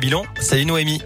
Bilan, 0.00 0.24
salut 0.40 0.64
Noémie. 0.64 1.00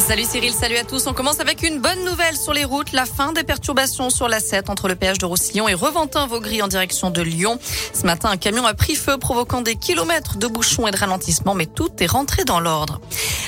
Salut 0.00 0.24
Cyril, 0.24 0.52
salut 0.52 0.76
à 0.76 0.84
tous. 0.84 1.06
On 1.06 1.12
commence 1.12 1.40
avec 1.40 1.62
une 1.62 1.78
bonne 1.78 2.04
nouvelle 2.04 2.36
sur 2.36 2.54
les 2.54 2.64
routes. 2.64 2.92
La 2.92 3.04
fin 3.04 3.32
des 3.32 3.44
perturbations 3.44 4.08
sur 4.08 4.28
la 4.28 4.40
7 4.40 4.70
entre 4.70 4.88
le 4.88 4.94
péage 4.94 5.18
de 5.18 5.26
Roussillon 5.26 5.68
et 5.68 5.74
Reventin-Vaugry 5.74 6.62
en 6.62 6.68
direction 6.68 7.10
de 7.10 7.20
Lyon. 7.20 7.58
Ce 7.92 8.06
matin, 8.06 8.30
un 8.30 8.36
camion 8.36 8.64
a 8.66 8.74
pris 8.74 8.94
feu 8.94 9.18
provoquant 9.18 9.60
des 9.60 9.76
kilomètres 9.76 10.38
de 10.38 10.46
bouchons 10.46 10.88
et 10.88 10.90
de 10.90 10.96
ralentissements, 10.96 11.54
mais 11.54 11.66
tout 11.66 11.90
est 12.00 12.06
rentré 12.06 12.44
dans 12.44 12.60
l'ordre. 12.60 13.00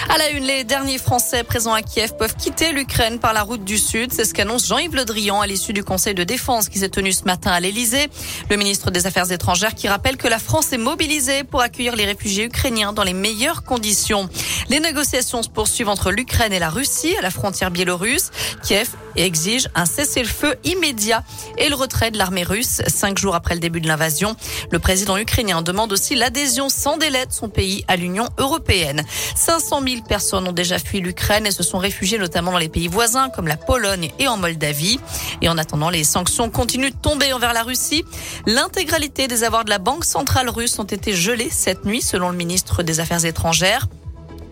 À 0.08 0.18
la 0.18 0.30
une, 0.30 0.44
les 0.44 0.64
derniers 0.64 0.98
Français 0.98 1.42
présents 1.44 1.72
à 1.72 1.80
Kiev 1.80 2.16
peuvent 2.18 2.34
quitter 2.36 2.72
l'Ukraine 2.72 3.18
par 3.18 3.32
la 3.32 3.42
route 3.42 3.64
du 3.64 3.78
Sud. 3.78 4.12
C'est 4.12 4.24
ce 4.24 4.34
qu'annonce 4.34 4.66
Jean-Yves 4.66 4.94
Le 4.94 5.04
Drian 5.04 5.40
à 5.40 5.46
l'issue 5.46 5.72
du 5.72 5.84
Conseil 5.84 6.14
de 6.14 6.24
défense 6.24 6.68
qui 6.68 6.78
s'est 6.80 6.88
tenu 6.88 7.12
ce 7.12 7.24
matin 7.24 7.50
à 7.50 7.60
l'Elysée. 7.60 8.08
Le 8.50 8.56
ministre 8.56 8.90
des 8.90 9.06
Affaires 9.06 9.30
étrangères 9.30 9.74
qui 9.74 9.88
rappelle 9.88 10.16
que 10.16 10.28
la 10.28 10.38
France 10.38 10.72
est 10.72 10.78
mobilisée 10.78 11.44
pour 11.44 11.62
accueillir 11.62 11.96
les 11.96 12.04
réfugiés 12.04 12.44
ukrainiens 12.44 12.92
dans 12.92 13.04
les 13.04 13.14
meilleures 13.14 13.62
conditions. 13.62 14.28
Les 14.68 14.80
négociations 14.80 15.42
se 15.42 15.48
poursuivent 15.48 15.88
entre 15.88 16.10
l'Ukraine 16.10 16.52
et 16.52 16.58
la 16.58 16.70
Russie 16.70 17.16
à 17.16 17.22
la 17.22 17.30
frontière 17.30 17.70
biélorusse. 17.70 18.30
Kiev 18.62 18.88
exige 19.16 19.68
un 19.74 19.84
cessez-le-feu 19.84 20.54
immédiat 20.64 21.22
et 21.58 21.68
le 21.68 21.74
retrait 21.74 22.10
de 22.10 22.18
l'armée 22.18 22.44
russe 22.44 22.82
cinq 22.86 23.18
jours 23.18 23.34
après 23.34 23.54
le 23.54 23.60
début 23.60 23.80
de 23.80 23.88
l'invasion. 23.88 24.36
Le 24.70 24.78
président 24.78 25.16
ukrainien 25.16 25.62
demande 25.62 25.92
aussi 25.92 26.14
l'adhésion 26.14 26.68
sans 26.68 26.96
délai 26.96 27.26
de 27.26 27.32
son 27.32 27.48
pays 27.48 27.84
à 27.88 27.96
l'Union 27.96 28.28
européenne. 28.38 29.02
500 29.34 29.82
000 29.86 30.02
personnes 30.02 30.48
ont 30.48 30.52
déjà 30.52 30.78
fui 30.78 31.00
l'Ukraine 31.00 31.46
et 31.46 31.50
se 31.50 31.62
sont 31.62 31.78
réfugiées 31.78 32.18
notamment 32.18 32.52
dans 32.52 32.58
les 32.58 32.68
pays 32.68 32.88
voisins 32.88 33.28
comme 33.30 33.48
la 33.48 33.56
Pologne 33.56 34.10
et 34.18 34.28
en 34.28 34.36
Moldavie. 34.36 35.00
Et 35.40 35.48
en 35.48 35.58
attendant, 35.58 35.90
les 35.90 36.04
sanctions 36.04 36.50
continuent 36.50 36.90
de 36.90 36.96
tomber 36.96 37.32
envers 37.32 37.52
la 37.52 37.62
Russie. 37.62 38.04
L'intégralité 38.46 39.28
des 39.28 39.44
avoirs 39.44 39.64
de 39.64 39.70
la 39.70 39.78
Banque 39.78 40.04
centrale 40.04 40.48
russe 40.48 40.78
ont 40.78 40.84
été 40.84 41.12
gelés 41.12 41.50
cette 41.50 41.84
nuit 41.84 42.02
selon 42.02 42.30
le 42.30 42.36
ministre 42.36 42.82
des 42.82 43.00
Affaires 43.00 43.24
étrangères. 43.24 43.86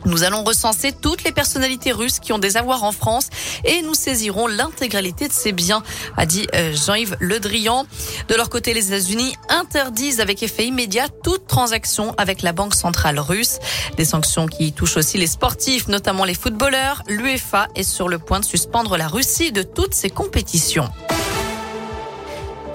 Nous 0.05 0.23
allons 0.23 0.45
recenser 0.45 0.93
toutes 0.93 1.25
les 1.25 1.33
personnalités 1.33 1.93
russes 1.93 2.21
qui 2.21 2.33
ont 2.33 2.39
des 2.39 2.57
avoirs 2.57 2.85
en 2.85 2.93
France 2.93 3.29
et 3.65 3.83
nous 3.83 3.95
saisirons 3.95 4.47
l'intégralité 4.47 5.29
de 5.29 5.33
ces 5.33 5.53
biens, 5.53 5.83
a 6.17 6.27
dit 6.27 6.47
euh, 6.55 6.75
Jean-Yves 6.75 7.17
Le 7.21 7.41
Drian. 7.41 7.87
De 8.29 8.35
leur 8.35 8.49
côté, 8.49 8.75
les 8.75 8.89
États-Unis 8.89 9.35
interdisent 9.49 10.21
avec 10.21 10.43
effet 10.43 10.67
immédiat 10.67 11.09
toute 11.23 11.47
transaction 11.47 12.15
avec 12.17 12.43
la 12.43 12.53
Banque 12.53 12.75
centrale 12.75 13.19
russe. 13.19 13.59
Des 13.97 14.05
sanctions 14.05 14.47
qui 14.47 14.73
touchent 14.73 14.97
aussi 14.97 15.19
les 15.19 15.27
sportifs, 15.27 15.89
notamment 15.89 16.25
les 16.25 16.35
footballeurs. 16.35 17.03
L'UEFA 17.07 17.69
est 17.75 17.83
sur 17.83 18.09
le 18.09 18.19
point 18.19 18.41
de 18.41 18.45
suspendre 18.45 18.97
la 18.97 19.09
Russie 19.09 19.53
de 19.53 19.63
toutes 19.63 19.95
ses 19.95 20.11
compétitions. 20.11 20.89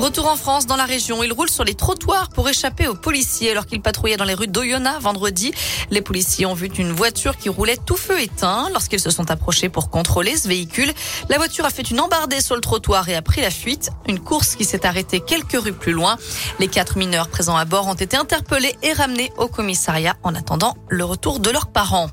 Retour 0.05 0.27
en 0.27 0.35
France, 0.35 0.67
dans 0.67 0.75
la 0.75 0.85
région, 0.85 1.23
il 1.23 1.33
roule 1.33 1.49
sur 1.49 1.63
les 1.63 1.73
trottoirs 1.73 2.29
pour 2.29 2.47
échapper 2.47 2.87
aux 2.87 2.93
policiers 2.93 3.49
alors 3.49 3.65
qu'il 3.65 3.81
patrouillait 3.81 4.17
dans 4.17 4.23
les 4.23 4.35
rues 4.35 4.45
d'Oyonnax 4.45 5.01
vendredi. 5.01 5.51
Les 5.89 6.03
policiers 6.03 6.45
ont 6.45 6.53
vu 6.53 6.67
une 6.77 6.91
voiture 6.91 7.35
qui 7.37 7.49
roulait 7.49 7.79
tout 7.83 7.97
feu 7.97 8.21
éteint. 8.21 8.69
Lorsqu'ils 8.71 8.99
se 8.99 9.09
sont 9.09 9.31
approchés 9.31 9.67
pour 9.67 9.89
contrôler 9.89 10.37
ce 10.37 10.47
véhicule, 10.47 10.93
la 11.27 11.37
voiture 11.37 11.65
a 11.65 11.71
fait 11.71 11.89
une 11.89 11.99
embardée 11.99 12.39
sur 12.39 12.53
le 12.53 12.61
trottoir 12.61 13.09
et 13.09 13.15
a 13.15 13.23
pris 13.23 13.41
la 13.41 13.49
fuite. 13.49 13.89
Une 14.07 14.19
course 14.19 14.55
qui 14.55 14.63
s'est 14.63 14.85
arrêtée 14.85 15.21
quelques 15.21 15.59
rues 15.59 15.73
plus 15.73 15.93
loin. 15.93 16.17
Les 16.59 16.67
quatre 16.67 16.99
mineurs 16.99 17.27
présents 17.27 17.57
à 17.57 17.65
bord 17.65 17.87
ont 17.87 17.95
été 17.95 18.15
interpellés 18.15 18.75
et 18.83 18.93
ramenés 18.93 19.31
au 19.39 19.47
commissariat 19.47 20.17
en 20.21 20.35
attendant 20.35 20.77
le 20.87 21.03
retour 21.03 21.39
de 21.39 21.49
leurs 21.49 21.71
parents. 21.71 22.11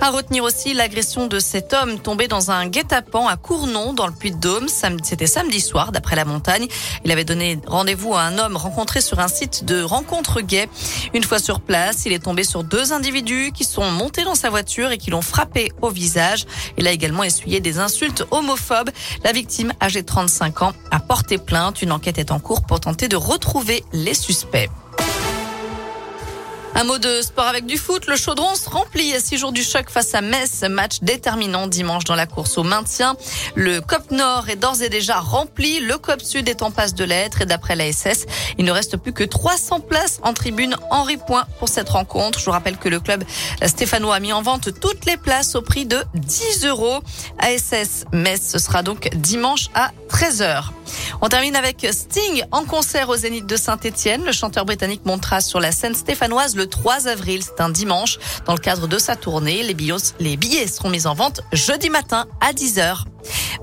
À 0.00 0.10
retenir 0.10 0.44
aussi 0.44 0.74
l'agression 0.74 1.26
de 1.26 1.40
cet 1.40 1.74
homme 1.74 1.98
tombé 1.98 2.28
dans 2.28 2.52
un 2.52 2.68
guet-apens 2.68 3.26
à 3.26 3.36
Cournon, 3.36 3.92
dans 3.92 4.06
le 4.06 4.12
Puy-de-Dôme. 4.12 4.68
C'était 4.68 5.26
samedi 5.26 5.60
soir, 5.60 5.90
d'après 5.90 6.14
la 6.14 6.24
montagne. 6.24 6.68
Il 7.04 7.10
avait 7.10 7.24
donné 7.24 7.58
rendez-vous 7.66 8.14
à 8.14 8.22
un 8.22 8.38
homme 8.38 8.56
rencontré 8.56 9.00
sur 9.00 9.18
un 9.18 9.26
site 9.26 9.64
de 9.64 9.82
rencontre 9.82 10.40
gay. 10.40 10.68
Une 11.14 11.24
fois 11.24 11.40
sur 11.40 11.60
place, 11.60 12.04
il 12.06 12.12
est 12.12 12.22
tombé 12.22 12.44
sur 12.44 12.62
deux 12.62 12.92
individus 12.92 13.50
qui 13.52 13.64
sont 13.64 13.90
montés 13.90 14.22
dans 14.22 14.36
sa 14.36 14.50
voiture 14.50 14.92
et 14.92 14.98
qui 14.98 15.10
l'ont 15.10 15.20
frappé 15.20 15.72
au 15.82 15.90
visage. 15.90 16.46
Il 16.76 16.86
a 16.86 16.92
également 16.92 17.24
essuyé 17.24 17.58
des 17.58 17.80
insultes 17.80 18.24
homophobes. 18.30 18.90
La 19.24 19.32
victime, 19.32 19.72
âgée 19.82 20.02
de 20.02 20.06
35 20.06 20.62
ans, 20.62 20.72
a 20.92 21.00
porté 21.00 21.38
plainte. 21.38 21.82
Une 21.82 21.90
enquête 21.90 22.18
est 22.18 22.30
en 22.30 22.38
cours 22.38 22.62
pour 22.62 22.78
tenter 22.78 23.08
de 23.08 23.16
retrouver 23.16 23.82
les 23.92 24.14
suspects. 24.14 24.70
Un 26.80 26.84
mot 26.84 26.98
de 26.98 27.22
sport 27.22 27.46
avec 27.46 27.66
du 27.66 27.76
foot. 27.76 28.06
Le 28.06 28.14
chaudron 28.14 28.54
se 28.54 28.70
remplit 28.70 29.12
à 29.12 29.18
six 29.18 29.36
jours 29.36 29.50
du 29.50 29.64
choc 29.64 29.90
face 29.90 30.14
à 30.14 30.20
Metz. 30.20 30.62
Match 30.70 31.00
déterminant 31.02 31.66
dimanche 31.66 32.04
dans 32.04 32.14
la 32.14 32.26
course 32.26 32.56
au 32.56 32.62
maintien. 32.62 33.16
Le 33.56 33.80
COP 33.80 34.12
Nord 34.12 34.48
est 34.48 34.54
d'ores 34.54 34.80
et 34.82 34.88
déjà 34.88 35.18
rempli. 35.18 35.80
Le 35.80 35.98
COP 35.98 36.22
Sud 36.22 36.48
est 36.48 36.62
en 36.62 36.70
passe 36.70 36.94
de 36.94 37.02
l'être. 37.02 37.42
Et 37.42 37.46
d'après 37.46 37.74
la 37.74 37.92
SS, 37.92 38.26
il 38.58 38.64
ne 38.64 38.70
reste 38.70 38.96
plus 38.96 39.12
que 39.12 39.24
300 39.24 39.80
places 39.80 40.20
en 40.22 40.34
tribune 40.34 40.76
Henri 40.92 41.16
Point 41.16 41.46
pour 41.58 41.68
cette 41.68 41.88
rencontre. 41.88 42.38
Je 42.38 42.44
vous 42.44 42.52
rappelle 42.52 42.76
que 42.76 42.88
le 42.88 43.00
club 43.00 43.24
stéphanois 43.66 44.14
a 44.14 44.20
mis 44.20 44.32
en 44.32 44.42
vente 44.42 44.78
toutes 44.80 45.04
les 45.04 45.16
places 45.16 45.56
au 45.56 45.62
prix 45.62 45.84
de 45.84 45.98
10 46.14 46.64
euros. 46.64 47.00
ASS 47.40 48.04
Metz, 48.12 48.50
ce 48.52 48.60
sera 48.60 48.84
donc 48.84 49.08
dimanche 49.16 49.68
à 49.74 49.90
13h. 50.18 50.64
On 51.20 51.28
termine 51.28 51.54
avec 51.54 51.86
Sting 51.92 52.42
en 52.50 52.64
concert 52.64 53.08
au 53.08 53.14
Zénith 53.14 53.46
de 53.46 53.54
Saint-Etienne. 53.54 54.24
Le 54.24 54.32
chanteur 54.32 54.64
britannique 54.64 55.02
montera 55.04 55.40
sur 55.40 55.60
la 55.60 55.70
scène 55.70 55.94
stéphanoise 55.94 56.56
le 56.56 56.66
3 56.66 57.06
avril, 57.06 57.40
c'est 57.44 57.62
un 57.62 57.68
dimanche. 57.68 58.18
Dans 58.44 58.52
le 58.52 58.58
cadre 58.58 58.88
de 58.88 58.98
sa 58.98 59.14
tournée, 59.14 59.62
les 59.62 59.74
billets, 59.74 60.66
seront 60.66 60.88
mis 60.90 61.06
en 61.06 61.14
vente 61.14 61.42
jeudi 61.52 61.88
matin 61.88 62.26
à 62.40 62.52
10h. 62.52 63.04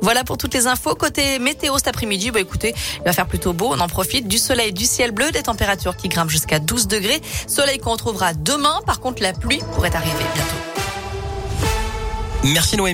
Voilà 0.01 0.23
pour 0.23 0.38
toutes 0.38 0.53
les 0.53 0.65
infos. 0.65 0.95
Côté 0.95 1.39
météo 1.39 1.77
cet 1.77 1.89
après-midi, 1.89 2.31
bah 2.31 2.39
écoutez, 2.39 2.73
il 2.99 3.03
va 3.03 3.11
faire 3.11 3.27
plutôt 3.27 3.51
beau. 3.51 3.73
On 3.73 3.79
en 3.81 3.89
profite 3.89 4.29
du 4.29 4.38
soleil, 4.38 4.71
du 4.71 4.85
ciel 4.85 5.11
bleu, 5.11 5.31
des 5.31 5.44
températures 5.44 5.97
qui 5.97 6.07
grimpent 6.07 6.29
jusqu'à 6.29 6.59
12 6.59 6.88
degrés. 6.88 7.21
Soleil 7.47 7.79
qu'on 7.79 7.91
retrouvera 7.91 8.33
demain. 8.33 8.79
Par 8.85 9.01
contre, 9.01 9.21
la 9.21 9.33
pluie 9.33 9.59
pourrait 9.73 9.94
arriver 9.94 10.23
bientôt. 10.33 10.55
Merci 12.45 12.77
Noémie. 12.77 12.83